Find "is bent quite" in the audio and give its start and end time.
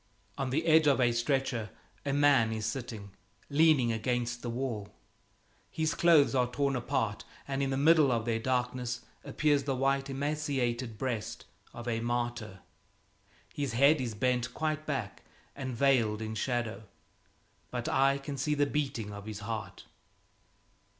14.01-14.87